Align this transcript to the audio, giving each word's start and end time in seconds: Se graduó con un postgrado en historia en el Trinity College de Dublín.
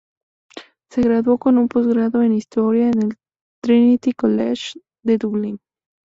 Se 0.89 1.01
graduó 1.03 1.37
con 1.37 1.59
un 1.59 1.67
postgrado 1.67 2.23
en 2.23 2.33
historia 2.33 2.89
en 2.89 3.03
el 3.03 3.17
Trinity 3.61 4.13
College 4.13 4.81
de 5.05 5.19
Dublín. 5.19 5.59